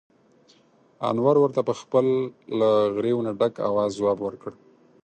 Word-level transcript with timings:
انور 1.09 1.35
ورته 1.39 1.61
په 1.67 1.73
خپل 1.81 2.05
له 2.59 2.69
غريو 2.95 3.19
نه 3.27 3.31
ډک 3.39 3.53
اواز 3.69 3.91
ځواب 3.99 4.17
ور 4.21 4.35
کړ: 4.41 4.53